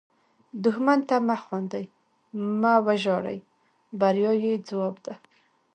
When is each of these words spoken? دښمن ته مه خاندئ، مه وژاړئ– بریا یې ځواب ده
دښمن 0.63 0.99
ته 1.09 1.15
مه 1.27 1.35
خاندئ، 1.43 1.85
مه 2.61 2.73
وژاړئ– 2.87 3.39
بریا 3.99 4.31
یې 4.43 4.53
ځواب 4.67 4.95
ده 5.05 5.13